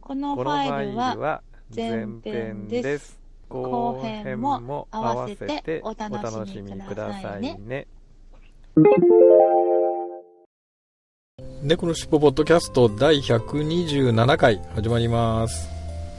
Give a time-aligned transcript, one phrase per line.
[0.00, 1.42] このファイルは
[1.74, 3.18] 前前編編です。
[3.48, 7.86] 後後編編もも合合わわせておお楽楽ししみくだださいね。
[11.62, 15.68] 猫のしっぽポッドキャスト第127回始まります。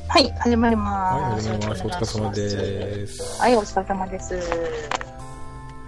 [0.08, 1.50] はい、始まりはい、ます。
[1.50, 1.86] 始まります。
[1.86, 2.42] お疲れ様す。
[2.42, 3.42] です。
[3.42, 4.36] はい、お疲れ様です。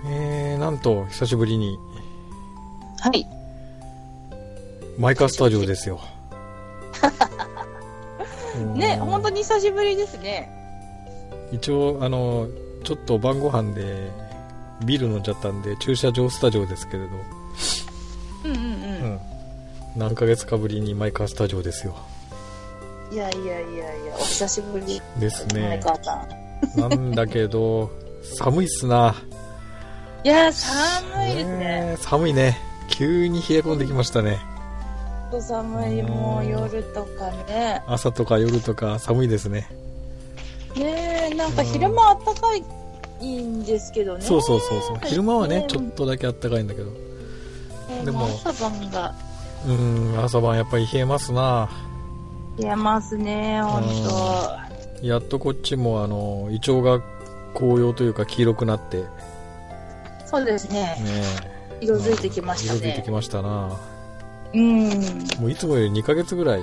[0.06, 1.78] えー、なんと、久しぶりに、
[3.00, 3.26] はい。
[4.98, 6.00] マイカスタジオですよ。
[8.74, 9.36] ね、本当に。
[9.38, 10.50] に久しぶりですね。
[11.52, 12.48] 一応、あの、
[12.84, 14.10] ちょっと晩ご飯で、
[14.86, 17.10] ビール飲んじゃったんで、駐車場スタジオですけれど、
[18.46, 19.14] うんうんううん。
[19.14, 19.20] ん。
[19.96, 21.96] 何ヶ月かぶりにマイカスタジオですよ。
[23.12, 25.00] いやいやいやいや、お久しぶり。
[25.20, 25.62] ですね。
[25.62, 26.28] 前川さ
[26.76, 26.80] ん。
[26.80, 27.92] なんだけど、
[28.24, 29.16] 寒いっすな。
[30.24, 31.58] いや、寒いですね。
[31.58, 31.58] ね
[31.94, 32.58] え寒いね。
[32.90, 34.57] 急に冷え込んできましたね。
[35.30, 37.84] ほんと寒い、もう夜とかね。
[37.86, 39.70] 朝とか夜とか寒いですね。
[40.76, 44.24] ねえ、なんか昼間あったかいんですけどね。
[44.24, 45.00] そうそうそうそう。
[45.04, 46.92] 昼間はねね、ちょっとだけ暖かいんだけど。
[48.06, 49.16] でも朝晩が
[49.66, 51.70] うーん、朝晩やっぱり冷えますな。
[52.58, 55.06] 冷えますね、ほんと。
[55.06, 57.02] やっとこっちもあの、イチョウが
[57.54, 59.04] 紅葉というか黄色くなって、ね
[60.26, 60.98] そうですね。
[61.82, 63.12] 色づいてきましたね色づいてき。
[63.12, 63.78] ましたな。
[64.54, 64.90] うん。
[65.40, 66.62] もういつもより2ヶ月ぐらい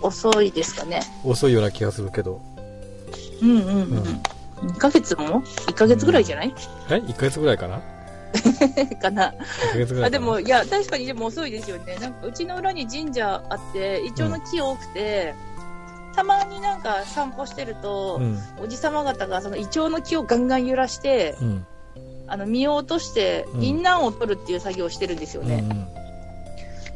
[0.00, 1.00] 遅いですかね。
[1.24, 2.40] 遅いような気がするけど。
[3.42, 3.98] うんうんうん。
[3.98, 4.22] うん
[4.62, 6.54] 2ヶ月も ?1 ヶ月ぐらいじゃない、
[6.88, 7.82] え ?1 ヶ月ぐらいかな？
[9.02, 9.32] かな。
[9.32, 11.96] ?1 ヶ月ぐらいかなあ、でも、いや、確かにでも遅いですよね。
[12.00, 15.34] なんか、うちの裏に神社あって、イチョウの木多くて、
[16.14, 18.38] たまになんか散歩してると、うん。
[18.62, 21.66] おじさま方がそのイチョウの木をガンガン揺らして、うん。
[22.26, 25.48] あの、実を落として、うん銀杏を取るっていう作業をしてるんですようん。
[25.48, 25.64] ね。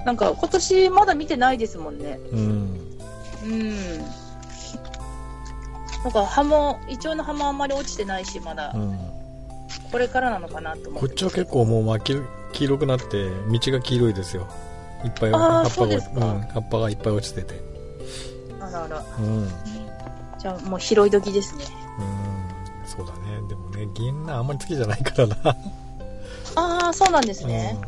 [0.05, 2.19] なんか、今年まだ見てないですもんね。
[2.33, 2.81] うん。
[3.45, 3.99] うん。
[6.05, 8.99] なんか葉も、イチョウの葉もあんまり落ちてないし、まだう、ん。
[9.91, 11.01] これからなのかなと思っ。
[11.01, 12.21] こってちは結構もう真っ黄
[12.53, 14.47] 黄色くなって、道が黄色いですよ。
[15.05, 17.61] いっぱい葉っぱが、そうん、葉っぱがいっぱい落ちてて。
[18.61, 19.05] あらあら。
[19.19, 19.25] うん。
[19.25, 19.49] うん。
[20.39, 21.65] じゃあもう拾い時ですね。
[22.87, 23.21] そうだね。
[23.49, 25.37] でもね、銀杏あんまり好きじゃないからな。
[26.57, 27.79] ああ、そうなんですね。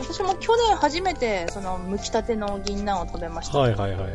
[0.00, 3.52] 私も去年初めて、その、剥きたての銀杏を食べましうん。
[3.52, 3.58] た。
[3.60, 4.10] はいはいはい。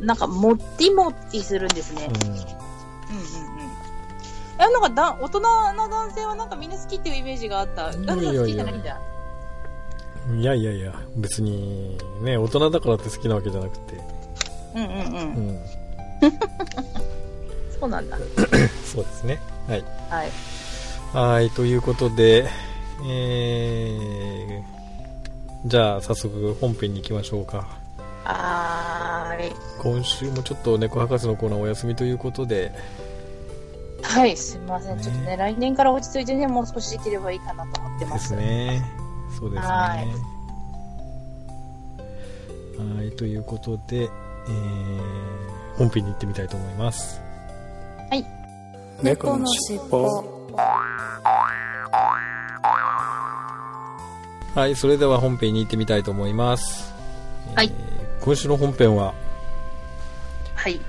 [0.00, 2.08] なんか、もってもってするんですね。
[2.10, 2.44] ううんうんうん。
[4.60, 7.90] え、なんかだ、大人な男性はなんかみんな好きっていうイメージがあった。
[7.90, 8.98] いやガンさん好きじゃないんだ？
[10.30, 10.40] ん。
[10.40, 13.94] いやいやいや、別に、ね、大人だからって好きなわけじゃなくて。
[14.74, 14.94] うんうんう。
[14.94, 15.60] うんん。
[17.80, 18.18] そうなんだ。
[18.84, 19.40] そうですね。
[19.68, 19.84] はい。
[20.10, 20.30] はい。
[21.12, 22.48] はい、ということで、
[23.06, 27.66] えー、じゃあ早速本編に行きましょうか。
[28.24, 29.52] はーい。
[29.80, 32.72] 今週もちょっと猫博士のコーナーお休みということで、
[34.02, 34.96] はい、すみません。
[34.96, 38.14] ねちょっとね、来年から落ち着いてね、もう少しできればいいかなと思ってま。
[38.14, 38.82] ですすね。
[39.38, 39.68] そうですね。
[39.68, 40.06] はい
[42.98, 43.10] はい。
[43.16, 47.28] ということで、えー、本編に行ってみたいと思います。
[49.02, 50.24] 猫のしっぽ
[54.58, 56.92] はい、それでは本編に行ってみたいと思います。
[57.54, 59.14] はいえー今週の本編は、
[60.56, 60.80] はい。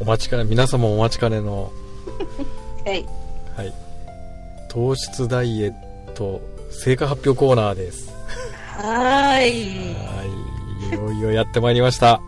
[0.00, 1.70] お待ちかね、皆様お待ちかねの、
[2.86, 3.06] はい。
[3.54, 3.74] はい、
[4.68, 6.40] 糖質ダイエット
[6.70, 8.10] 成果発表コーナーです。
[8.78, 9.94] はーい。
[10.06, 10.24] は
[10.90, 12.22] い、いよいよやってまいりました。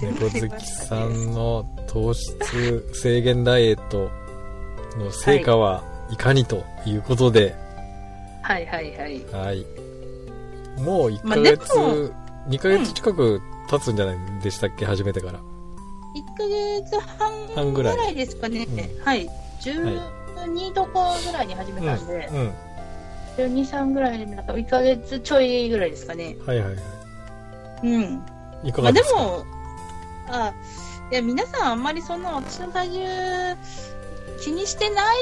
[0.00, 4.08] 猫好きさねんの糖質制限ダイエット
[4.96, 7.56] の成果はいかにということで、
[8.42, 9.24] はいはいはい。
[9.32, 9.66] はい。
[10.78, 11.88] もう1まあヶ月、でも
[12.48, 15.38] 2ヶ月近く経つんじゃないでしたっけ、始めてから。
[15.38, 18.66] 1ヶ月半半ぐらいですかね。
[18.68, 19.28] うんはい。
[19.60, 22.54] 12度こぐらいに始めたんで、うん。
[23.36, 26.36] 12、3ぐらいで、なんか1ヶ月ちょいぐらいですかね。
[26.46, 26.82] はいはいはい。
[27.84, 28.22] うん。
[28.64, 29.44] いかまあでがですか、も、
[30.28, 30.52] あ、
[31.10, 33.56] いや、皆さんあんまりそんな私の体重
[34.40, 35.16] 気にしてない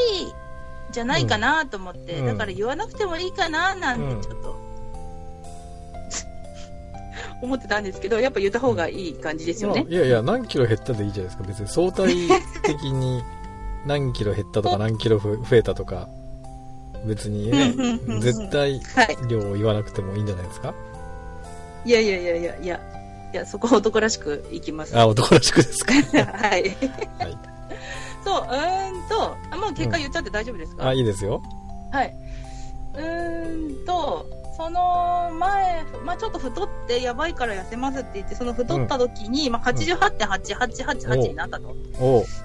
[0.90, 4.55] じゃないかなと思って、うんだから言わなくてもいいかななんうんてちょっと、
[7.46, 9.90] 思ってたんですけど、やっぱ言った方がいい感じですよねまあ。
[9.90, 11.44] いやいや、何キロ減ったでいいじゃないですか。
[11.44, 12.14] 別に相対
[12.64, 13.22] 的に
[13.86, 16.08] 何キロ減ったとか何キロふ増えたとか、
[17.06, 19.16] 別にねうんうんうんう、ん絶対はい。
[19.28, 20.74] 量を言わなくてもいいんじゃないですか？
[21.84, 22.80] いやいやいやいやいや、
[23.32, 24.98] いや、そこは男らしくいきます。
[24.98, 25.92] あ、男らしくですか？
[26.18, 26.62] はい。
[26.62, 26.68] はい。
[28.24, 31.40] そう、うーんと、あもう結果言っちゃって大丈夫ですか、あ、いいですよ。
[31.92, 32.12] はい。
[32.96, 41.74] うーんと、その前、まあちょっと太ってやばいから痩せますって言って、その太った時に、まあ88.8888になったと。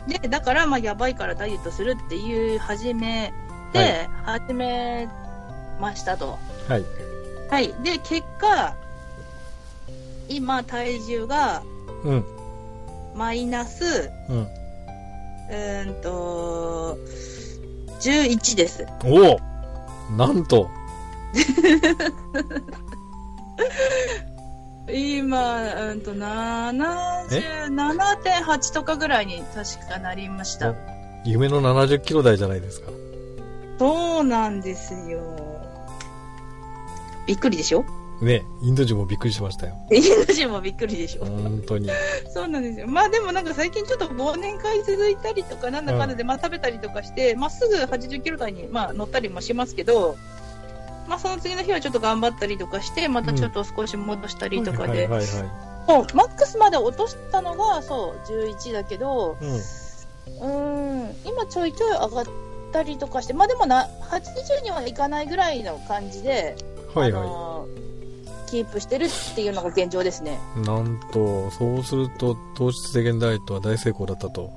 [0.07, 3.33] で、だからまあやばいからダイエットするっていう始め
[3.73, 5.07] で、始め
[5.79, 6.37] ましたと。
[6.67, 6.85] はい。
[7.49, 7.73] はい。
[7.83, 8.75] で、結果、
[10.27, 11.63] 今体重が
[12.03, 12.25] うん。
[13.15, 14.37] マイナス、うん。
[14.41, 16.97] うーんと、
[17.99, 18.85] 11です。
[19.03, 19.39] おお
[20.17, 20.69] なんと、
[24.93, 30.75] 今、うんと、77.8とかぐらいに確かなりました。
[31.23, 32.91] 夢の70キロ台じゃないですか。
[33.79, 35.21] そうなんですよ。
[37.27, 37.85] びっくりでしょ？
[38.21, 39.75] ね、インド人もびっくりしましたよ。
[39.91, 41.25] インド人もびっくりでしょ？
[41.25, 41.89] 本当に。
[42.33, 42.87] そうなんですよ。
[42.87, 50.17] まあでもなんか最近ちょっと忘年会続いたりとか、なんだかんだでまあ食べたりとかして、まあすぐ80キロ台にまあ乗ったりもしますけど、
[51.11, 55.91] まあその次の日はちょっと頑張ったりとかして、またちょっと少し戻したりとかで、はいはいはい。
[55.91, 59.49] もうマックスまで落としたのがそう11だけど、うん。
[59.49, 62.25] うーん、今ちょいちょい上がっ
[62.71, 66.55] たりとかして、まあでもな、80にはいかないぐらいの感じで、
[66.95, 67.91] はいはあのー
[68.47, 70.37] キープしてるっていうのが現状ですね。
[70.57, 70.59] い。
[70.61, 74.51] なんと、そうすると、糖質制限ダイエットは大成功だったと。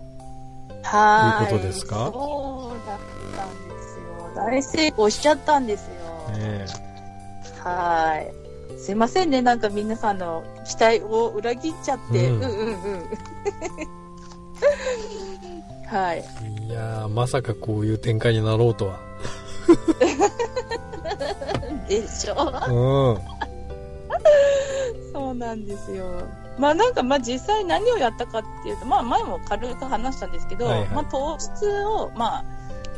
[0.83, 1.45] はーい。
[1.45, 2.11] いうことですか？
[2.13, 2.99] そうだっ
[3.37, 4.33] たんですよ。
[4.35, 5.94] 大成功しちゃったんですよ。
[6.39, 6.67] ね
[7.63, 8.79] はーい。
[8.79, 12.29] すいませんね、なんか皆さんの期待を裏切っちゃって。
[12.31, 13.03] ううんん、うん、うん
[15.87, 16.25] はい。
[16.43, 16.65] え。
[16.65, 18.99] いやー、まさかこういう展開になろうとは。
[21.89, 22.35] でしょ
[22.69, 23.21] うん。
[25.13, 26.23] そうなんですよ。
[26.59, 32.45] まあなんかまあ実際何をやったかっていうと、まあ前も軽く話したんですけど、はいはいまあ糖質をまあ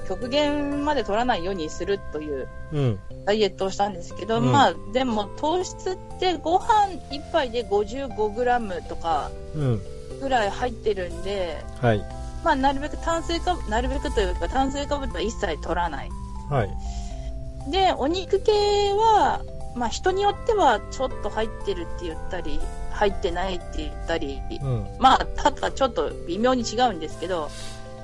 [0.09, 2.99] 極限まで取らないようにするといううん。
[3.25, 9.83] ダイエットをしたんですけど、うんまあでも糖質ってご飯一杯で 55g とかうん。
[10.21, 12.05] ぐらい入ってるんで、はい。
[12.45, 16.11] まあなるべく炭水化物、なるべくというか炭水化物は一切取らない。
[16.49, 17.71] はい。
[17.71, 18.53] で、お肉系
[18.93, 19.43] は、
[19.75, 22.61] まあ人によってはちょっと入ってるって言ったり、
[22.93, 24.87] 入ってないって言ったり、うん。
[24.99, 27.51] まあただちょっと微妙に違うんですけど、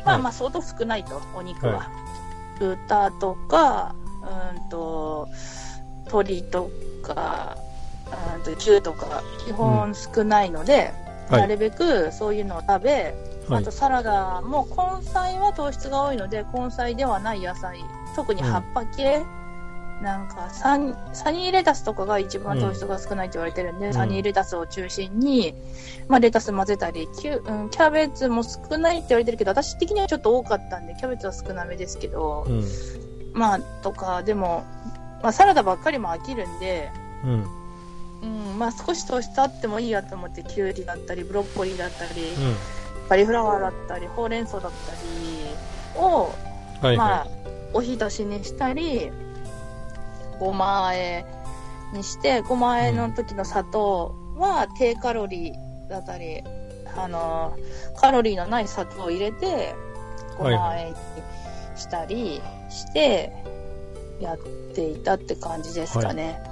[0.05, 0.21] まはい。
[0.21, 1.75] あまあ相当少ないと、お肉は。
[1.75, 1.91] は
[2.59, 5.29] 豚とか、うんと、
[6.07, 6.71] 鶏と
[7.03, 7.57] か、
[8.37, 10.93] うんと牛とか、基本少ないので、
[11.29, 11.41] はい。
[11.43, 13.15] なるべくそういうのを食べ、
[13.49, 13.63] はい。
[13.63, 13.71] あと。
[13.71, 17.79] サラダも根菜は糖質が多いので根菜ではない野菜。
[18.15, 19.25] 特に葉っぱ系、
[20.03, 25.55] なんかサニーレタスとかが一番糖質が少ないって言われてるんで、うんサニーレタスを中心に、
[26.09, 32.65] まあ、レタス混ぜたりキュ、うん、キャベツも少ないって言われてるけど私的にはちょっと多かったんでキャベツは少なめですけど、うん。
[33.33, 34.65] まあとかでも、
[35.23, 36.91] まあ、サラダばっかりも飽きるんで、
[37.25, 37.47] うん。
[38.23, 43.09] うんまあ、少し糖質あってもいいやと思ってキュウリだったりブロッコリーだったり、うん。
[43.09, 46.35] カリフラワーだったり、ほうれん草だったりを、
[46.81, 47.27] はいまはあ、
[47.73, 49.11] おひたしにしたり、
[50.43, 51.25] ごま和え
[51.93, 56.43] にして、ごま和えの時の砂糖は低カロリーだったり、
[56.97, 57.57] あの、
[57.97, 59.77] カロリーのない砂糖を入れて、
[60.37, 60.97] ごま和えに
[61.77, 63.33] したりして、
[64.21, 64.39] やっ
[64.75, 66.43] ていたって感じですかね。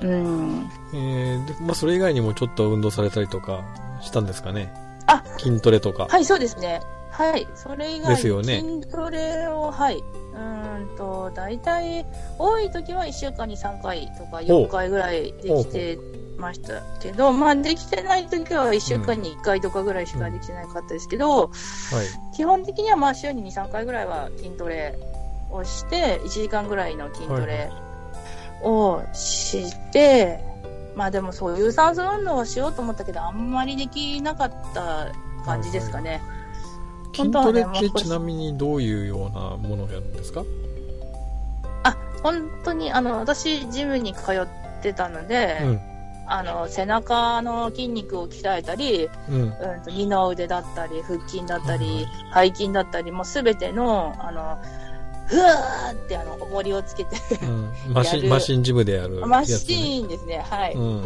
[0.00, 0.68] うん。
[0.92, 0.96] い。
[0.96, 3.64] えー、で、まあ、それ以外にもちょっと運動されたりとか
[4.00, 4.72] したんですかね。
[5.06, 6.08] あ筋トレとか。
[6.10, 6.80] はい、そうですね。
[7.12, 8.60] はい、それ以外ですよね。
[8.60, 12.06] 筋トレを、はい、うーんと、大体、
[12.38, 15.98] 多い時は1週間に3回とか4回ぐらいできて
[16.38, 22.34] ましたけど、まあ、できてない時は1週間に1回とかぐらいしかできてなかったですけど、はい。
[22.34, 24.98] 基本的にはまあ週に2、3回ぐらいは筋トレ
[25.50, 27.70] をして、1時間ぐらいの筋トレ
[28.62, 30.42] をして、
[30.96, 35.12] まあでもそう、有酸素運動をしようと思ったけど、あんまりできなかった
[35.44, 36.22] 感じですかね。
[37.14, 40.44] 筋トレってちなみにどういうようなものをやるんですか？
[41.84, 44.46] あ、本当に、あの、私、ジムに通っ
[44.82, 45.80] てたので、うん。
[46.26, 49.42] あの、背中の筋肉を鍛えたり、うん。
[49.42, 49.52] うん
[49.84, 54.58] と、二の腕だったり、腹筋だったはいり、背筋だったり、もうすべての、あの、
[55.26, 57.72] ふわーって、あの、重りをつけて、うん。
[57.92, 59.26] マシン、マシンジムでやるね。
[59.26, 60.74] マシーンですね、はい。
[60.74, 61.02] うん。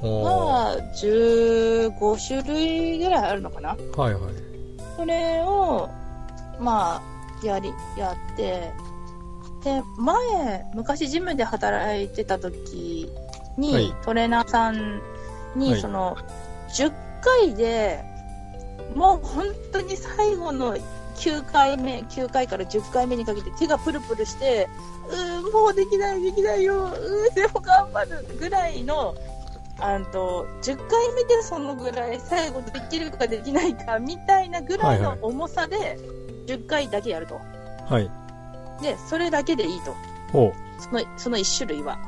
[0.00, 4.22] おーが15種類ぐらいあるのかなはいはい。
[4.98, 5.88] それを、
[6.58, 8.72] まあ、やり、やって、
[9.62, 13.08] で、前、昔ジムで働いてた時
[13.56, 13.94] に、はい。
[14.04, 15.00] トレーナーさん
[15.54, 15.80] に、はい。
[15.80, 16.16] その、
[16.70, 18.04] 10回で、
[18.96, 20.76] もう本当に最後の
[21.14, 24.68] 9回目、9回から10回目にかけて手がプルプルして、
[25.10, 29.14] うーん、もうできない、できないよ、うーん、でも頑張るぐらいの、
[29.80, 35.98] あんと、10回目でそのぐらい最後できるかできないかみたいなぐらいの重さで
[36.46, 37.40] 10回だけやると。
[37.88, 38.10] はい。
[38.82, 39.94] で、それだけでいいと。
[40.32, 41.98] その、その1種類は。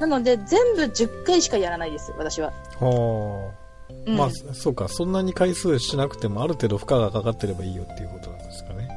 [0.00, 2.52] なので、全部10回しかやらないです、私は。
[2.80, 3.60] はあ。
[4.06, 4.88] うん、まあ、そうか。
[4.88, 8.88] そんなに回数しなくても、ある程度負荷がかかってればいいよっていうことなんですかね。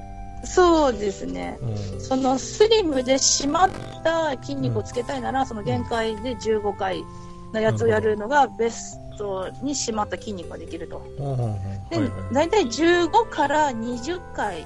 [0.45, 1.57] そうですね。
[1.61, 2.01] うん。
[2.01, 3.69] そのスリムで締まっ
[4.03, 7.03] た筋肉をつけたいなら、その限界で15回
[7.53, 11.01] のやつをやるのがベストに締まった筋肉ができると。
[11.89, 12.09] で。
[12.31, 14.65] 大体15から20回、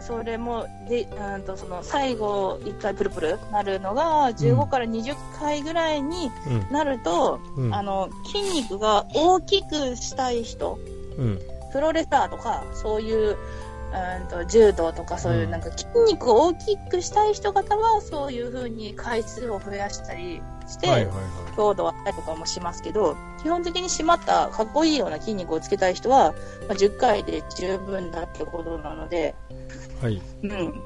[0.00, 6.30] それも、で、うんと、その、最後1回プルプルなるのが、15から20回ぐらいに
[6.70, 7.66] なると、うん。
[7.66, 7.74] うん。
[7.74, 10.78] あの、筋肉が大きくしたい人、
[11.16, 11.38] うん。
[11.72, 13.36] プロレスラーとか、そういう、
[13.92, 21.24] うんと、柔道とかそういううんなんか筋肉を大きくしたい人方は、そういう風に回数を増やしたりして、はいはいはい。
[21.56, 26.32] 強度を上げたりとかもしますけど、基本的に締まったかっこいいような筋肉をつけたい人は、
[26.68, 29.34] まあ、10回で十分だってことなので、
[30.00, 30.20] はい。
[30.42, 30.82] うん。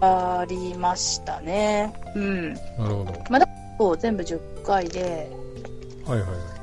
[0.00, 1.92] ありましたね。
[2.14, 2.54] うん。
[2.54, 3.14] なるほど。
[3.78, 5.30] そう、全部10回で、
[6.04, 6.58] はいはいはい。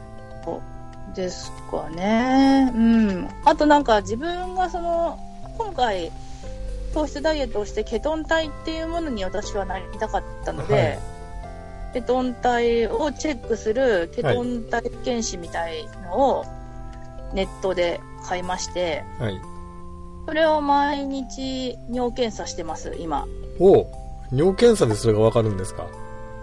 [1.15, 2.71] ですかね。
[2.75, 3.29] うん。
[3.45, 5.17] あとなんか自分がその、
[5.57, 6.11] 今回、
[6.93, 10.99] 糖質ダイエットをしてケトン体っていうものに私はなりたかったので、はい
[11.95, 16.45] ケトン体をチェックするケトン体検視みたいのを
[17.33, 19.39] ネットで買いまして、はい。
[20.27, 23.25] それを毎日尿検査してます、今。
[23.59, 23.87] おう
[24.33, 25.87] 尿検査でそれがわかるんですか？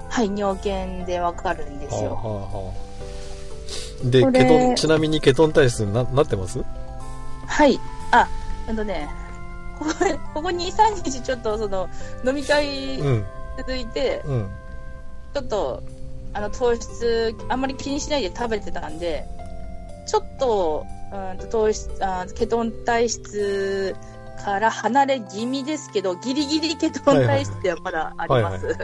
[0.09, 2.15] はい、尿検でわかるんですよ。
[2.15, 2.73] はあはあは
[4.07, 4.09] あ。
[4.09, 6.65] で、ケトン、ちなみにケトン体質にななってます？
[7.47, 7.79] はい。
[8.11, 8.27] あ、
[8.67, 9.07] あのね、
[9.79, 9.91] ここ、
[10.33, 11.91] ここ2、3日ちょっとその、
[12.25, 13.27] 飲み会うん。
[13.59, 14.51] 続いて、うん。
[15.35, 15.83] ちょっと、
[16.35, 19.27] あの、糖質、あんまり気にしないで食べてたんで、
[20.07, 23.95] ちょっと、うんと糖質あ、ケトン体質
[24.45, 28.67] から離れ気味ですけど、ギリギリケトン体質ではまだあります。
[28.67, 28.77] はい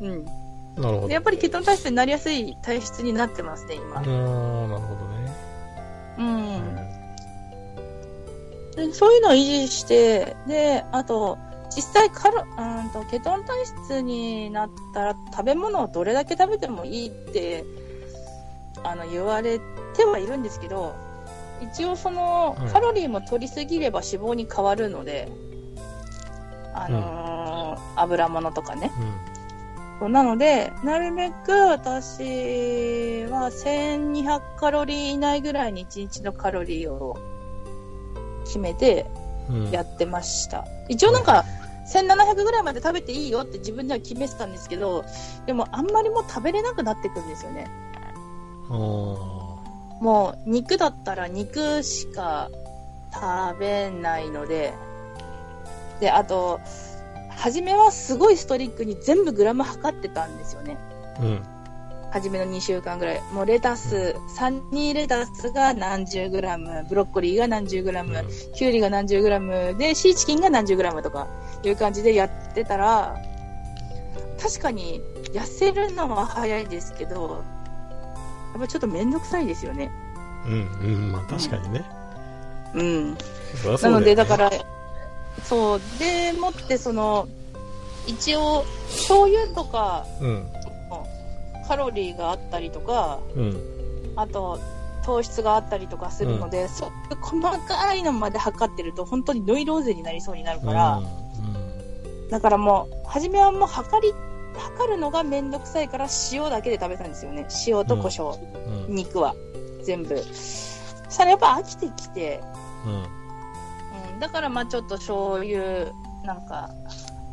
[0.00, 0.24] うん。
[0.24, 1.08] なるほど。
[1.08, 4.04] でやっぱりケトン体質になりやすい体質になってますね、今う。
[4.04, 5.20] ーん、なるほどね。
[6.18, 6.22] う
[8.86, 8.88] ん。
[8.88, 11.38] でそういうのを維持して、で、あと、
[11.74, 17.64] 実際カロ、うんと、ケトン体質になったら食べ物をどれだけ食べてもいいって、
[18.82, 19.60] あの、言われ
[19.94, 20.94] てはいるんですけど、
[21.60, 25.28] 一応そのうん、カロリーも取りすぎれば脂肪に変わるので、
[26.74, 27.30] あのー
[27.96, 28.90] 油物とかね。
[29.98, 37.18] そうなので、なるべく私は1200カロリー以内ぐらいに1日のカロリーを
[38.44, 39.06] 決めて
[39.50, 39.66] うん。
[39.66, 39.70] うん。
[39.70, 40.66] やってました。
[40.88, 41.44] 一応なんか、
[41.92, 45.04] 1700ぐらいまで食べていいよって自分では決めてたんですけど、
[45.46, 47.66] でもあんまりもう食べれなくなってくるんですよね。
[48.68, 52.50] もう肉だったら肉しか
[53.12, 54.72] 食べないので、
[56.00, 56.60] で、あと、
[57.28, 60.78] 初めはすごいストリックに全部グラム測ってたんですよね。
[61.20, 61.42] うん。
[62.10, 63.22] 初めの2週間ぐらい。
[63.32, 71.28] もうレタス、サニーレタスが何十グラム、ブロッコリーが何十グラム、キュウリが何十グラムで、シーチキンが何十グラムとか
[71.68, 73.16] いう感じでやってたら、
[74.40, 75.00] 確かに
[75.32, 77.44] 痩せるのは早いですけど、
[78.52, 79.90] やっぱちょっとめんどくさいですよね。
[80.46, 80.52] うん。
[80.82, 81.12] うん。
[81.12, 81.84] まあ確かにね。
[82.74, 83.12] うん。
[83.12, 83.16] う
[83.62, 84.50] だよねなので、だか、ら、
[85.44, 87.28] そう、でもって、その、
[88.06, 90.46] 一応、醤油とか、うん。
[91.68, 93.56] カロリーがあったりとか、うん。
[94.16, 94.58] あと、
[95.04, 101.19] 糖質があったりとかするので、そういう細かいのまで測ってると、本当にノイローゼになりそうになるから、うん
[102.30, 104.14] だからもう、初めはもう測り、
[104.56, 107.46] 測るのがめんどくさいから塩だけで食べたんですよね。
[107.66, 108.84] 塩と胡椒、うん。
[108.86, 108.94] うん。
[108.94, 109.34] 肉は、
[109.82, 110.16] 全部。
[110.18, 112.40] そしたらやっぱ飽きてきて、
[112.86, 114.12] うん。
[114.14, 115.92] うん、だからまあちょっと醤油
[116.24, 116.70] なんか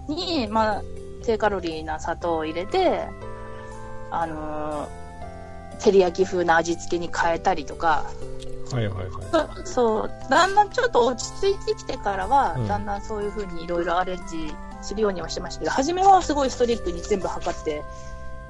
[0.08, 0.82] に、まあ、
[1.24, 3.08] 低カロリーな砂糖を入れて、
[4.12, 5.08] あのー
[5.80, 8.06] 照り焼き風な味付けに変えたりとか、
[8.72, 9.66] はいはいはい。
[9.66, 14.54] そそう、だんだんちょっと落ち着いてきてからは、うんだんだんそういう風にいろいろアレンジ
[14.88, 17.84] するようにはしてましたけど、初めはすごいストリックに全部測って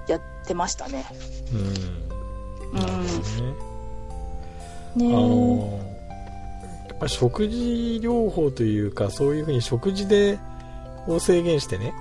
[0.08, 1.06] やってましたね。
[1.52, 1.60] うん。
[1.60, 2.80] うん。
[2.80, 3.68] なるほどね。
[4.96, 5.80] あねの
[6.88, 10.40] やっぱり食事療法というか、そういうふうに食事で、
[11.08, 11.94] を制限してね、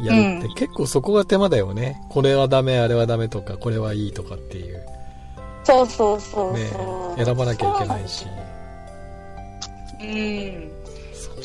[0.00, 2.00] やるって、うん結構そこが手間だよね。
[2.10, 4.84] これはダメ、あれはダメとか、これはいいとかっていう。
[5.64, 7.24] そうそうそうねそう。
[7.24, 8.26] 選ばなきゃいけないし。
[10.00, 10.73] うん。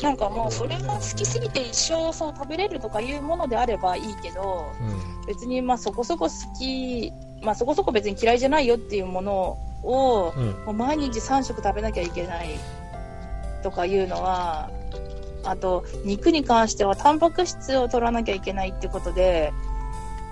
[0.02, 5.26] なんかもうそれが好きすぎて一生そう食べれるとかいうものであればいいけど、うん。
[5.26, 10.46] 別にまあそこそこ好き、まあそこそこ別に嫌いじゃないよっていうものを、うん。
[10.64, 12.48] もう毎日3食食べなきゃいけない
[13.62, 14.70] とかいうのは、
[15.44, 19.52] あと肉に関してはタンパク質を取らなきゃいけないってことで、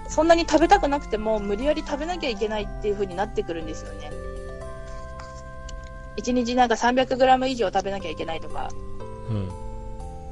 [0.08, 4.10] そんなに食べたくなくても無理やり食べなきゃいけないっていう風になってくるんですよね。
[6.16, 8.70] 1日なんか 300g 以上食べなきゃいけないとか、
[9.30, 9.48] うん。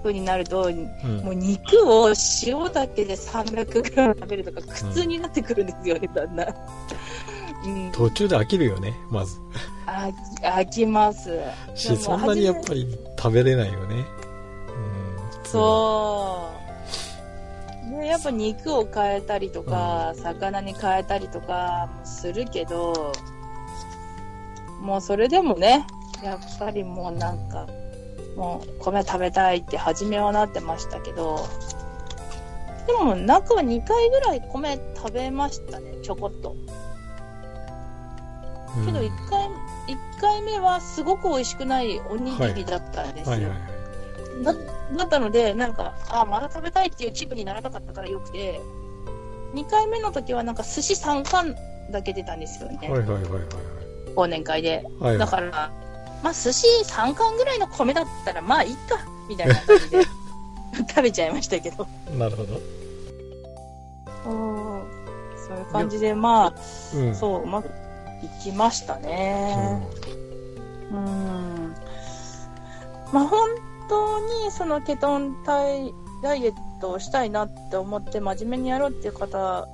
[0.03, 1.25] 風になると、うん。
[1.25, 2.13] もう肉を
[2.45, 6.55] 塩だけで 300g 食べるとか苦痛になってくるんですよね、だんだん。
[7.65, 9.41] うん、途中で飽きるよね、まず。
[9.87, 10.11] あ
[10.43, 11.41] 飽きます。
[11.75, 12.87] し、そんなにやっぱり
[13.19, 13.97] 食べれないよね。
[13.97, 15.45] うん。
[15.45, 16.57] そう。
[17.91, 23.13] で、やっぱ肉を変えたりとか、魚に変えたりとかもするけど、
[24.81, 25.87] もうそれでもね、
[26.23, 27.67] やっぱりもうなんか、
[28.37, 31.49] もう米食べたいって初めはなってましたけど、
[32.87, 36.55] でも中は2回ぐらい米食べましたね、ちょこっと。
[38.85, 39.49] けどうん1回、
[39.89, 43.33] 一回目はすごく美味しくないおにぎりだったんですよ。
[43.33, 44.45] はいはいはい。
[44.45, 44.55] だ
[44.99, 48.61] だったので、なんか、あまだ食べたいっていう気分にならなかったからよくて、
[49.55, 51.57] 2回目の時はなんか寿司3貫
[51.91, 53.43] だけ出たんですよね、はいはいはいはい
[54.15, 54.85] 忘年会で。
[55.01, 55.11] はい。
[55.11, 55.71] はいだから、
[56.23, 60.05] まあ寿司3貫ぐらいの米だったら、まあいいか、みたいな感じで
[60.89, 61.87] 食べちゃいましたけど。
[62.17, 62.61] なるほど。
[65.47, 66.55] そういう感じで、まあ、
[66.95, 67.15] うん。
[67.15, 67.67] そう、うまく
[68.23, 69.87] いきましたね。
[70.91, 71.75] うん
[73.13, 73.51] まあ本
[73.89, 79.69] 当にそのケトン体ダイエットをしたいなって思って真面目にやろうっていう方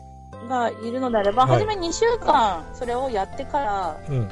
[0.49, 4.29] がいるのであれば、はい初め2週間それをやってからうん。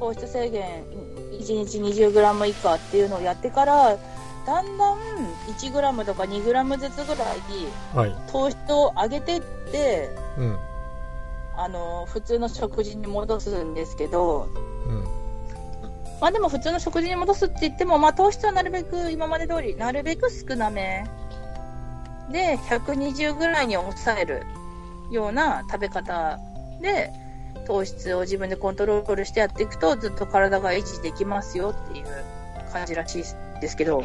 [0.00, 0.14] うん。
[0.14, 0.84] 糖質制限
[1.32, 3.96] 1日 20g 以下っていうのをやってから
[4.46, 4.98] だんだん
[5.48, 7.38] 1g とか 2g ずつぐらい
[7.94, 8.16] はい。
[8.30, 9.40] 糖質を上げてっ
[9.72, 10.58] てうん。
[11.58, 14.48] あの普通の食事に戻すんですけど
[14.86, 15.04] うん。
[16.20, 21.04] まあでも普通の食事に戻すって言っても、まあ糖質はなるべく今まで通り、なるべく少なめ
[22.30, 24.42] で120ぐらいに抑える
[25.10, 26.38] ような食べ方
[26.80, 27.12] で
[27.66, 32.06] 糖質を自分でコントロールしてやっていくとずっと体が維持できますよっていう
[32.72, 33.24] 感じらしい
[33.60, 34.04] ですけど、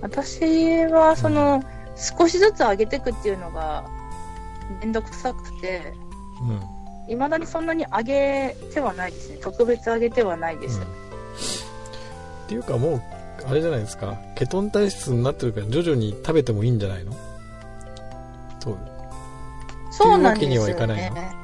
[0.00, 1.62] 私はその
[1.96, 3.84] 少しずつ上げていくっていうのが
[4.80, 5.92] めんどくさくて、
[6.40, 6.60] うん。
[7.08, 9.38] 未だにそんなに上げてはないですね。
[9.42, 10.80] 特別上げてはないです。
[10.80, 10.84] っ
[12.48, 13.02] ていうかもう、
[13.44, 14.16] あれじゃないですか。
[14.36, 17.12] ケトン体質になってるから徐々に食べてもいいんじゃないの？
[18.60, 18.78] そう。
[19.90, 20.56] そうなんですよ、ね。
[20.56, 21.41] っていうわけにはいかないの？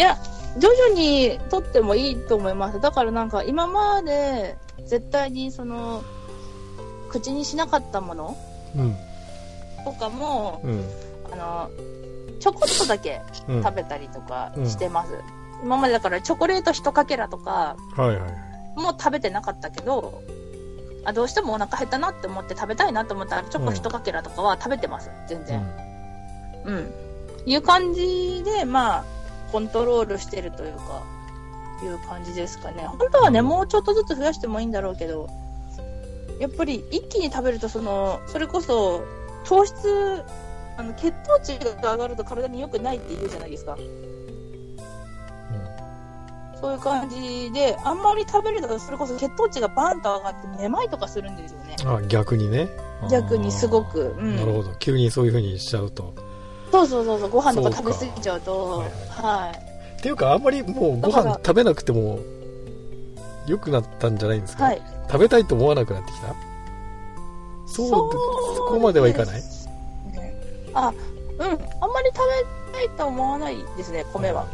[0.00, 0.16] いや、
[0.58, 2.80] 徐々に取ってもいいと思います。
[2.80, 6.02] だからなんか今まで絶対にその、
[7.10, 8.36] 口にしなかったもの
[8.74, 8.96] うん。
[9.84, 10.84] とかも、うん。
[11.30, 11.70] あの、
[12.40, 13.62] ちょこっとだけうん。
[13.62, 15.12] 食べたりとかうんしてます。
[15.62, 18.80] 今までだからチョコレート一かけらとかはいはいはい。
[18.80, 20.22] も食べてなかったけど、
[21.04, 25.10] あどうしてもお腹減ったなって思って食べたいなと思ったらチョコ一かけらとかは食べてます。
[25.28, 25.62] 全然。
[26.64, 26.90] うん。
[27.44, 29.04] いう感じで、まあ、
[29.50, 31.02] コントロールしてるというか、
[31.82, 32.84] いう感じですかね。
[32.84, 35.28] 本当はね、うんもうちょっとずつ増やしてもいいんだろうけど、
[36.38, 39.04] やっぱり一気に食べると、その、それこそ、
[39.44, 40.22] 糖質、
[40.76, 43.76] あの、血糖値が上がると体に良くないって言うじゃないですか。
[46.60, 51.76] そういう感じで、あんまり食べると、それこそ血糖値がバーンと上がって、めまいとかするんですよね。
[51.82, 51.88] うん。
[51.88, 52.68] あ、逆にね。
[53.10, 54.14] 逆にすごく。
[54.18, 54.22] う。
[54.22, 54.36] ん。
[54.36, 54.74] なるほど。
[54.78, 56.12] 急にそういう風にしちゃうと。
[56.70, 58.88] そうそうそうそう、ご飯とか食べ過ぎちゃうと、はい
[59.22, 59.98] はい。
[59.98, 62.20] っていうか、あんまりもうご飯食べなくても
[63.46, 64.82] 良くなったんじゃないんですか、はい。
[65.06, 66.34] 食べたいと思わなくなってきた？
[67.66, 69.42] そう、そこまではいかない？
[70.74, 70.92] あ、
[71.38, 71.46] うん。
[71.46, 72.18] あんまり食
[72.72, 74.46] べたいと思わないですね、米は。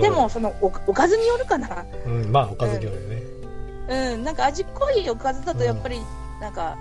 [0.00, 1.84] でも、そのお、おかずによるかな。
[2.04, 3.22] うん、まあ、おかずによるよね。
[4.14, 4.24] うん。
[4.24, 6.00] なんか味濃いおかずだと、やっぱり、
[6.40, 6.76] なんか、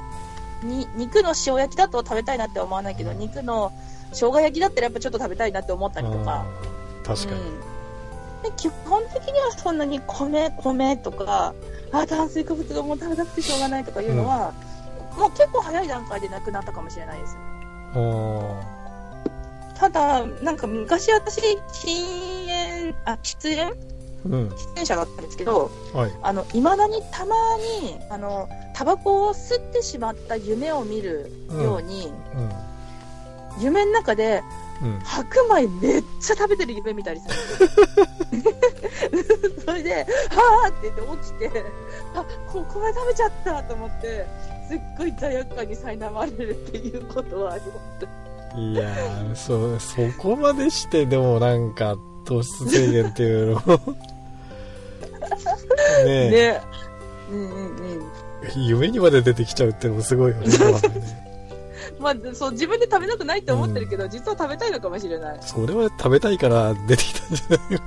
[0.63, 3.71] に、肉の塩焼きだと食べたいなって思わないけど、肉の
[4.15, 6.45] 生姜焼きだったらやっぱちょっと食べたいなって思ったりとか。
[7.03, 7.41] 確かに。
[7.41, 7.75] うん
[8.45, 11.55] で基本的にはそんなに米、米とか、
[11.91, 14.53] あ、炭水化物がもう食べたくてしょうがないとかいうのは、
[15.17, 17.35] もう結構早い段階でなくなったかもしれないです。
[17.95, 18.75] あ
[19.75, 21.41] ただ、なんか昔私、
[21.73, 23.75] 禁煙、あ、喫煙？
[24.25, 24.47] うん。
[24.49, 26.11] 喫煙者だったんですけど、はい。
[26.21, 27.35] あの、未だにたま
[27.81, 32.49] に、あの、タバコを吸ってしまった夢を見るように、うん。
[33.59, 34.43] 夢の中で
[34.81, 34.99] うん。
[35.03, 37.35] 白米めっちゃ食べてる夢見たりする
[39.65, 41.63] それで、はーって言って起きて、
[42.13, 44.25] あ、こ米食べちゃったと思って、
[44.67, 48.59] すっごい罪悪感に苛まれるっていうことはあります。
[48.59, 53.59] いやー、そ、そこまでして、でもなんか、糖質制限っていうのを
[56.05, 56.61] ねえ、ね。
[57.31, 57.49] うんうん
[58.55, 58.65] うん。
[58.65, 60.47] 夢にまで出てきちゃうっていうのもすごいよね
[61.99, 65.37] まあ、そう、自分で食べたくないって思ってるけど、実は食べたいのかもしれない。
[65.41, 67.79] それは食べたいから出てきたんじゃないの？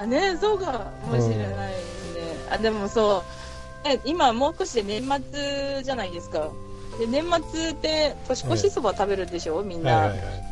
[0.00, 2.36] あ、ね、そうかもしれないですね。
[2.50, 3.24] あ、でもそ
[3.84, 6.48] う、え今もう少しで年末じゃないですか。
[6.98, 9.96] で、年末って年越しそば食べるでしょ、みんな。
[9.96, 10.47] はいはいはい。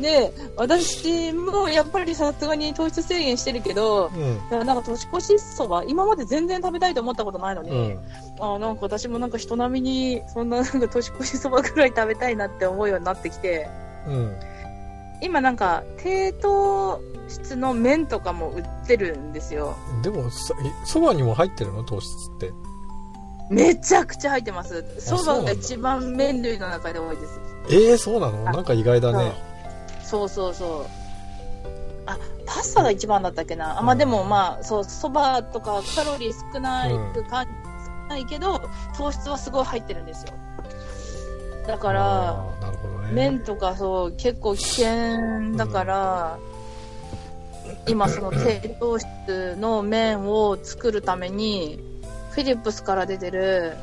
[0.00, 4.10] で、私もやっぱりさすがに糖質制限してるけど、
[4.50, 4.66] うん。
[4.66, 7.98] なんか年越しそば、今まで全然食べたいと思ったことないのに、うん。
[8.40, 13.68] あなんか私もなんか人並みに、そんな なんか年越しそばぐらい食べたいなって思うようになってきて、
[14.06, 14.36] うん。
[15.22, 19.76] 今なんか低糖質の麺とかも売ってるんですよ。
[20.02, 22.50] でも、そそばにも入ってるの糖質って？
[23.50, 24.84] めちゃくちゃ入ってます。
[24.98, 27.40] そばが一番麺類の中で多いです。
[27.68, 28.48] ええー、そうなの？
[28.48, 29.32] あなんか意外だね。
[30.10, 30.86] そうそうそう。
[32.06, 33.78] あ、パスタが一番だったっけな。
[33.78, 36.94] あ、まあうんでもまあ、そう、そばとかカロリー少ない
[37.28, 37.52] 感じ、
[37.86, 38.60] 少ないけど、
[38.96, 40.32] 糖質はすごい入ってるんですよ。
[41.68, 42.44] だから、
[43.06, 43.12] ね。
[43.12, 46.38] 麺とかそう、結構危険だから、
[47.86, 49.06] 今その低糖質
[49.60, 51.78] の麺を作るために、
[52.32, 53.76] フィリップスから出てる、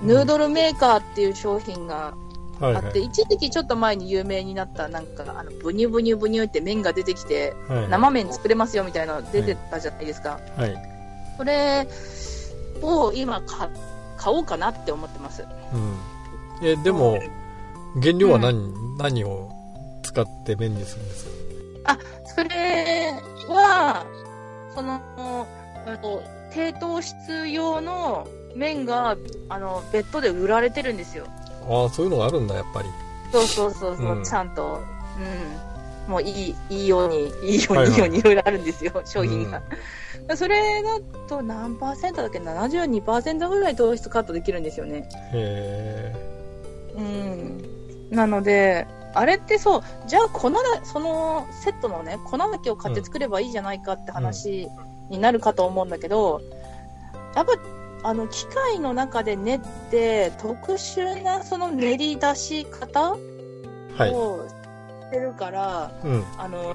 [0.00, 2.14] ヌードルメーカーっていう商品が
[2.62, 10.38] はいはいあって、一時期ちょっと前に有名になった、なんか、あの、ブニュブニュブニュって麺が出てきて、はい生麺作れますよみたいなの出てたじゃないですか。
[10.56, 10.76] はい。
[11.36, 11.88] それ
[12.82, 13.68] を今か
[14.16, 15.44] 買おうかなって思ってます。
[16.62, 16.66] うん。
[16.66, 17.18] え、でも、
[18.00, 19.50] 原料は何、何を
[20.04, 21.24] 使って麺にするんです
[21.84, 21.98] か？
[22.34, 23.14] それ
[23.48, 24.06] は、
[24.74, 25.00] その、
[25.86, 26.22] えっと
[26.52, 29.16] 低糖質用の麺が、
[29.48, 31.26] あの、別途で売られてるんですよ。
[31.68, 32.88] ああ、そういうのがあるんだ、やっぱり。
[33.32, 34.82] そうそうそうそう、うんちゃんと。
[36.06, 36.10] うん。
[36.10, 39.62] もういい、いいように、いいように、はいはいいいようにいろいろあるんですよ、商品が。
[40.36, 45.08] それだと何パーセントだっけ ?72% ぐらい糖質カットできるんですよね。
[45.32, 46.14] へ
[46.96, 48.10] うん。
[48.10, 54.68] なので、あれってそう、じゃあ粉だ、そのセットのね、粉だけを買って作ればいいじゃないかって話
[55.10, 56.40] になるかと思うんだけど、
[57.34, 57.52] やっぱ、
[58.02, 59.60] あの、機械の中で練っ
[59.90, 63.16] て、特殊なその練り出し方。
[63.98, 66.24] をしてるから、うん。
[66.38, 66.74] あの、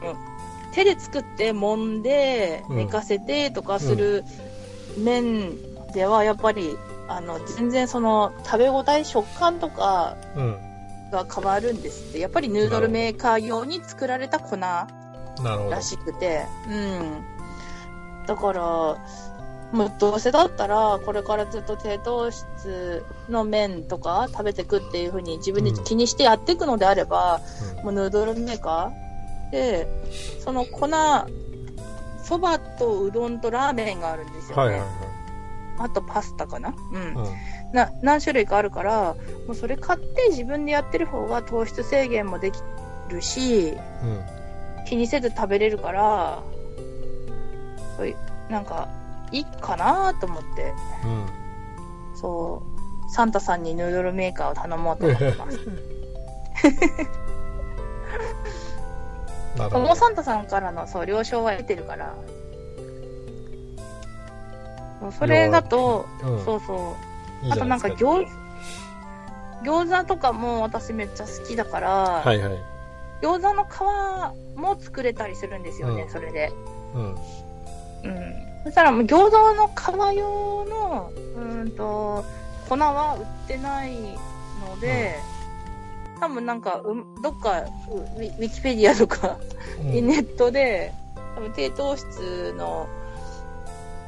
[0.74, 4.24] 手で作って揉んでうん寝かせてとかする
[4.96, 5.58] 麺
[5.94, 10.58] ではやっぱり、あの、全然その食べ応え、食感とかうん。
[11.12, 12.20] が変わるんですって。
[12.20, 14.88] やっぱりヌードルメーカー用に作られた粉ら。
[15.82, 16.46] しくて。
[16.70, 17.24] うん。
[18.28, 18.98] だから、
[19.72, 27.42] もうどうせだったら、これからずっと低糖質の麺とか食べてくっていう風に自分で気にしてやっていくのであれば、
[27.84, 29.88] もうヌードルメーカーで、
[30.40, 30.88] その粉、
[32.24, 34.64] そばとうどんとラーメンがあるんですよね。
[34.64, 34.88] はいはいは
[35.80, 36.74] あとパスタかな？
[36.92, 37.02] うん。
[37.02, 37.06] い。
[37.06, 37.16] うん。
[37.72, 42.60] な何種類かあるから、もうそれ買って自分でやってる方が糖質制限もでき
[43.10, 43.76] るし、うん。
[44.88, 46.42] 気にせず食べれるから、
[48.50, 48.88] なんか、
[49.32, 51.26] いいかなと思って、うん。
[52.16, 52.64] そ
[53.08, 55.60] う、サンタさんにヌードルメーカーを頼もうと思ってます。
[59.58, 59.80] なるほど。
[59.80, 62.16] もうサンタさんからのそう了承は得てるから、
[65.18, 66.96] それだと、うんそうそ
[67.44, 67.88] う、あとなんか。
[67.90, 68.28] 餃
[69.64, 71.90] 餃子とかも私めっちゃ好きだから、
[72.24, 72.60] はいはい。
[73.22, 76.52] 餃子の皮も作れたりするんですよね、うんそれで。
[76.94, 77.16] うん。
[78.04, 78.47] うん。
[78.68, 82.26] そしたらもう餃子の皮用の、うーんと、
[82.68, 85.16] 粉は売ってないので、
[86.20, 89.38] 多分なんか、うんどっかウィ、キペディアとか、
[89.80, 90.94] うんネットで、
[91.36, 92.90] 多分低糖質の、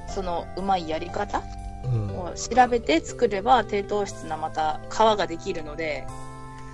[0.10, 1.42] その、うまいやり方
[1.86, 2.20] うん。
[2.20, 6.06] を調べて作れば低糖質なまた皮ができるので、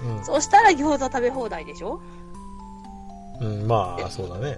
[0.04, 2.02] うんそうしたら餃子食べ放題でしょ？
[3.40, 4.58] うん、まあ、そうだね。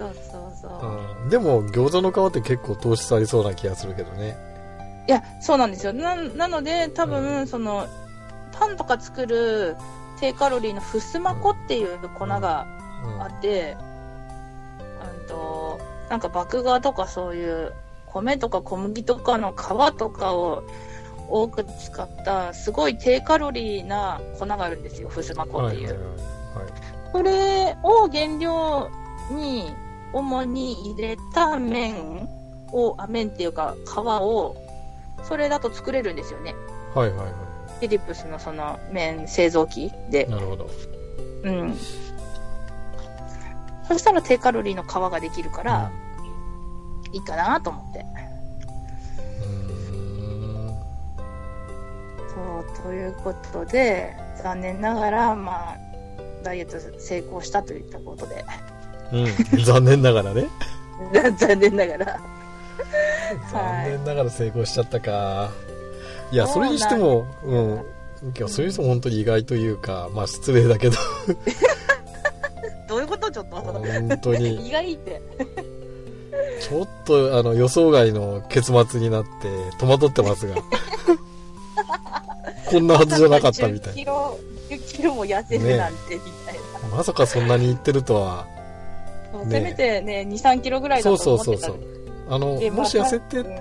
[0.00, 1.22] そうそうそう。
[1.24, 1.28] うん。
[1.28, 4.34] でも、餃子の皮って結構糖質ありそうな気がするけどね。
[5.06, 5.92] いや、そうなんですよ。
[5.92, 7.86] ななので、多分、その、
[8.52, 9.76] パンとか作る
[10.18, 12.66] 低カロリーのふすま粉っていう粉が
[13.04, 13.76] うんあって、
[15.20, 17.72] うんと、なんか麦芽とかそういう
[18.06, 20.64] 米とか小麦とかの皮とかを
[21.28, 25.88] 多く使ったすごい低カロリーな粉があるんですよ、ふすま粉っていう。
[25.88, 28.88] はいはいはいはいそれを原料
[29.32, 29.74] に
[30.12, 32.28] 主に入れた麺
[32.72, 34.56] を、あ麺っていうか皮を、
[35.22, 36.54] それだと作れるんですよね。
[36.94, 40.30] はいはいはフィリップスのその麺製造機でい。。
[40.30, 40.70] なるほど。
[41.44, 41.76] うん。
[43.88, 45.90] そしたら低カロリーの皮ができるから、
[47.12, 48.06] いいかなと思って。
[52.28, 55.78] そう、ということで、残念ながら、まあ、
[56.44, 58.44] ダイエット成功したといったことで、
[59.12, 59.64] うん。
[59.64, 60.48] 残念ながらね。
[61.38, 62.20] 残念ながら。
[63.52, 65.50] 残念ながら成功しちゃったか。
[66.32, 67.84] いや、それにしても、うん。
[68.36, 70.96] いや、それにしても本当に意外というか、まあ失礼だけど、
[72.88, 73.56] どういうことちょっと。
[73.56, 75.22] 本当に、意外って。
[76.60, 79.28] ちょっと、あの、予想外の結末になって、
[79.78, 80.56] 戸惑ってますが。
[82.70, 86.88] こんなはずじゃなかったみた10いキロ、10キロも痩せるなんて、みたいな。
[86.88, 86.96] な。
[86.96, 88.46] まさかそんなに言ってるとは。
[89.50, 92.34] せめてね、2、3キロぐらいだそうと思ってたそうそうそう。
[92.34, 93.60] あの、でもし痩せてうん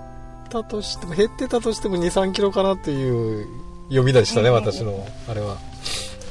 [0.50, 3.48] たとしても、減ってたとしても2、3キロかなっていう
[3.90, 5.58] 読みでしたね、うん私の、あれは。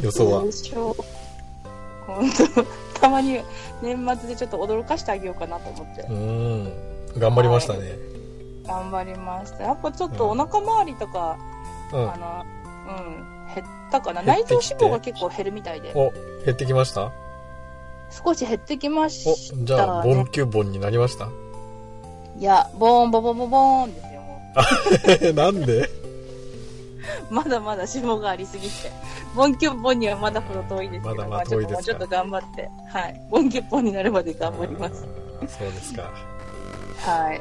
[0.02, 0.42] 予想は
[2.06, 2.30] 本
[2.94, 3.40] 当たまに
[3.82, 6.12] 年末でちょっと驚かしてあげようかなと思ってう。
[6.12, 6.72] ん。
[7.18, 7.96] 頑張りましたね。
[8.66, 9.64] 頑張りました。
[9.64, 11.36] やっぱちょっとお腹周りとか、
[11.92, 12.16] うんあ。
[12.16, 12.44] の、
[12.96, 14.22] うん、減ったかな。
[14.22, 15.92] 内臓脂肪が結構減るみたいで。
[15.94, 16.10] お、
[16.44, 17.12] 減ってきました？
[18.10, 19.82] 少し減ってきましお、じた、ね。
[19.82, 21.28] ゃあ、ボンキューボンになりました？
[22.38, 25.82] いや、ボーンボボボボーンですよ、もなんで？
[25.82, 25.88] う。
[27.34, 28.90] まだまだ脂肪がありすぎて。
[29.34, 33.20] ボンキュッポンにはまだほど遠いですけど、まだまだあちょっ遠いですかともうちょっと頑張って、はい。
[33.30, 35.06] ボンキュッポンになるまで頑張ります。
[35.40, 36.10] あーそうですか。
[36.98, 37.40] はい。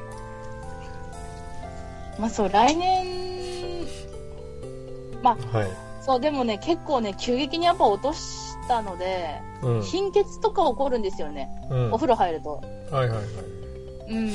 [2.19, 3.05] まあそう、来年、
[5.23, 5.37] はい。
[6.01, 9.81] そう、でもね、結構ね、急激にやっぱ落としたので、うん。
[9.81, 11.49] 貧血とか起こるんですよね。
[11.69, 11.93] うん。
[11.93, 12.61] お風呂入ると。
[12.91, 13.25] はいはいはい。
[14.09, 14.31] うん。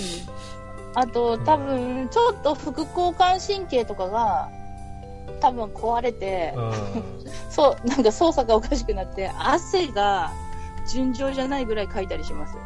[0.95, 4.51] あと、多分、ちょっと副交感神経とかが、
[5.40, 6.55] 多分壊れて、
[7.51, 10.31] そう、なんか操作がおかしくなって、汗が
[10.88, 12.57] 順調じゃないぐらいかいたりします。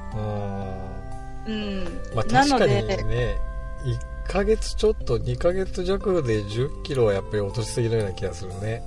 [1.47, 1.85] うん。
[2.15, 3.39] まあ確かにで、ね、
[3.85, 8.83] 1ヶ月ちょっと、2ヶ月弱で10キロはやっぱり落としすぎるような気がするね。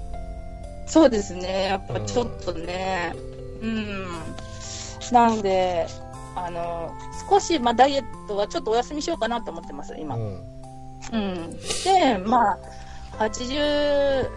[0.89, 3.13] そうですね、やっぱちょっとね、
[3.61, 4.05] うん。
[5.11, 5.85] なので、
[6.35, 6.91] あの、
[7.29, 10.15] 少し、まあ、ダイエットはちょっとお休みしようかなと思ってます、今。
[10.15, 11.21] ううん。
[11.45, 11.51] ん。
[11.83, 12.57] で、まあ、
[13.19, 14.27] 80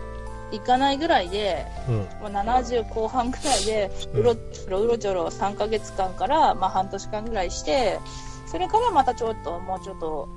[0.52, 2.32] いかないぐらいで、うん。
[2.32, 7.98] まあ、70後半ぐらいで、うんうろちょろうろちょろ3ヶ月間から、まあ、半年間ぐらいして、
[8.46, 10.28] それからまたちょっと、もうちょっと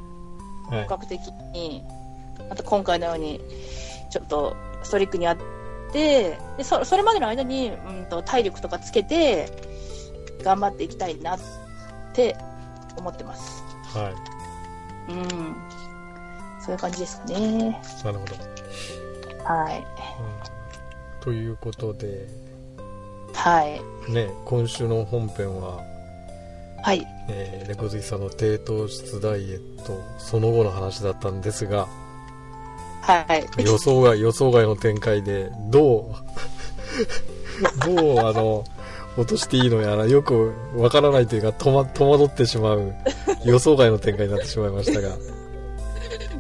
[0.69, 0.87] はい本。
[0.87, 1.19] 格的
[1.53, 1.83] に、
[2.49, 3.41] また今回のように、
[4.09, 5.37] ちょっとストリックにやっ
[5.95, 9.49] て、でそそれまでの間に、うん、と体力とかつけて、
[10.43, 11.39] 頑張っていきたいなっ
[12.13, 12.35] て
[12.97, 13.63] 思ってます。
[13.97, 14.09] は
[15.09, 15.11] い。
[15.13, 15.55] うん。
[16.59, 17.81] そういう感じですね。
[18.03, 18.35] なるほど。
[19.45, 19.77] はい。
[19.79, 19.85] うん
[21.23, 22.27] ということで、
[23.33, 24.11] はい。
[24.11, 25.81] ね、今週の本編は、
[26.83, 27.03] はい。
[27.29, 31.87] えー、猫好きさんの低糖質ダイエット、その後の話だったんですが、
[33.05, 33.63] はい。
[33.63, 36.11] 予想外、予想外の展開で、ど
[37.85, 38.63] う、どう、あの、
[39.17, 42.93] 落としていいのやら、よくわからないというか、戸ま戸惑ってしまう、
[43.45, 45.15] 予想外の展開になってしまいましたが、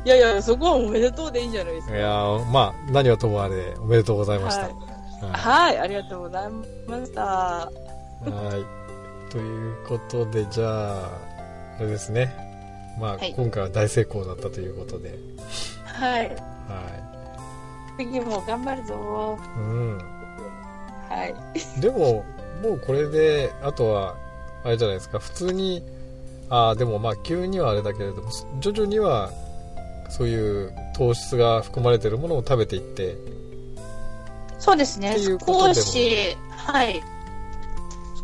[0.05, 1.95] いやいや、そこはおめでとうでいいんじゃないですか。
[1.95, 4.63] いやーまあ、何はともあれ、おめでとうございました。
[4.63, 4.71] はい
[5.21, 6.49] ははい、ありがとうござい
[6.87, 7.71] ました。
[8.25, 8.29] い。
[8.29, 8.65] は
[9.29, 9.31] い。
[9.31, 11.09] ということで、じゃあ、
[11.79, 12.33] あれですね。
[12.99, 15.15] まあ、はい今回は大成功だったということで、
[15.85, 16.54] はい。
[16.67, 17.05] は
[17.97, 19.39] 次も頑張るぞ。
[19.57, 19.59] い。
[19.59, 19.97] うん。
[21.09, 21.81] はい。
[21.81, 22.25] でも、
[22.61, 24.15] もうこれで、あとは、
[24.63, 25.83] あれじゃないですか、普通に、
[26.49, 29.31] ああ、でもまあ、急にはあれだけれども、徐々には、
[30.09, 33.15] そういう糖質が含まれているものを食べていって、
[34.59, 37.03] そうですね少もし、はい。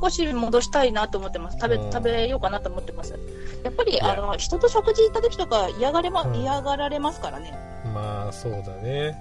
[0.02, 1.58] 少し戻したいなと思ってます。
[1.62, 3.18] 食べ、うん食べようかなと思ってます。
[3.64, 7.54] やっぱり、やあの、人と食事行った時とか嫌がれま、うん嫌がられますからね。
[7.94, 9.18] まあ、そうだね。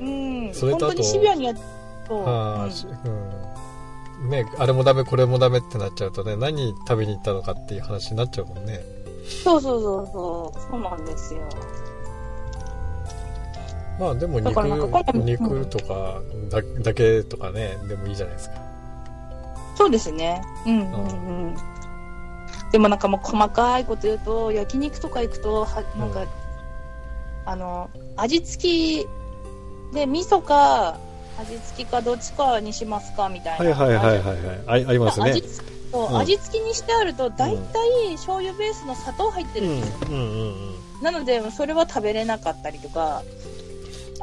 [0.00, 0.04] う
[0.50, 0.54] ん。
[0.54, 1.54] それとあと本当にシビアにやっ
[2.06, 4.30] と、うんああしうん。
[4.30, 8.80] ね、あれもダメ、これもダメってなっちゃうとね、何食べに行ったのかっていう話になっちゃうもんね。
[9.42, 10.60] そうそうそうそう。
[10.70, 11.40] そうなんですよ。
[13.98, 18.56] まあでも肉も肉とかだだけとかねでもいいじゃないですか
[19.76, 20.42] そうですね。
[20.66, 21.56] うんうんうん。
[22.72, 26.28] でもなんかもう細かいこと言うと、焼肉とか行くと、はなんか、うん
[27.46, 28.62] あの、味付
[29.04, 29.06] き
[29.92, 30.98] で、味噌か、
[31.38, 33.76] 味付きかどっちかにしますかみたいな。
[33.76, 34.84] はいはいはいはいはい。
[34.84, 35.30] あありますね。
[35.30, 36.16] 味付きそううん。
[36.18, 39.96] 味付きにしてあると、大体醤油ベースの砂糖入ってうんるんですよ。
[40.10, 43.22] うんうんうんなので、それは食べれなかったりとか、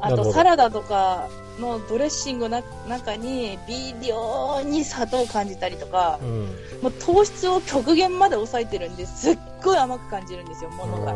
[0.01, 1.27] あとサラダとか
[1.59, 6.55] のドレッシングの中に微量に砂糖を感じたりとか、うん。
[6.81, 11.13] もう糖質を極限まで抑えてるんですっごい甘く感じるんですよ、ものが。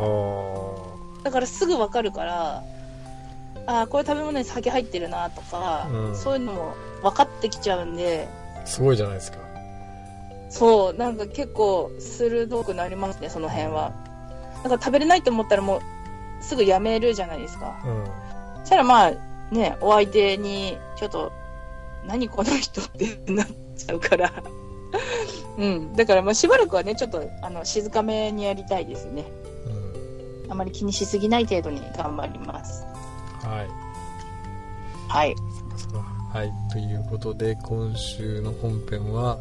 [1.26, 2.64] あだからすぐわかるから、
[3.68, 9.40] ああ、これ食べ物に酒入ってるなとか、うんそういうのも分かってきちゃうんで、ーすごいじゃないですか
[10.50, 13.92] そう、なんか結構鋭くなりますね、その辺は。
[14.64, 17.82] だから食べれないと思ったらもうすぐやめるじゃないですか。
[17.86, 18.06] うん
[18.60, 19.12] そしたらまあ
[19.52, 21.32] ね、お相手にちょっと、
[22.08, 24.32] 何この人ってなっちゃうから。
[25.58, 25.94] うん。
[25.96, 29.26] だからまあしばらくはね、ちょっとあの静かめにやりたいですね。
[30.46, 32.86] うんあまり気にしすぎない程度に頑張ります。
[33.44, 33.68] はい。
[35.08, 35.36] はい。
[36.34, 36.52] はい。
[36.72, 39.38] ということで今週の本編は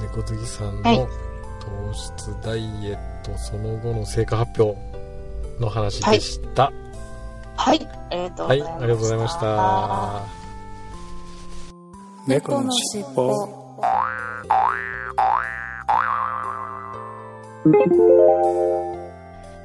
[0.00, 0.98] 猫好きさんはい。
[0.98, 4.76] の糖質ダイエットその後の成果発表
[5.60, 6.72] の話でした。
[7.56, 7.88] はい。
[8.10, 8.76] ありがとうごはい、ざいました。
[8.76, 10.44] ありがとうございました。
[12.26, 13.64] 猫のしっぽ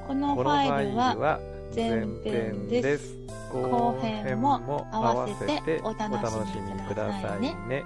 [0.10, 1.40] このファイルは
[1.76, 3.16] 前編です。
[3.54, 6.18] 後編も合わせてお楽
[6.48, 7.56] しみくださいね。
[7.68, 7.84] ね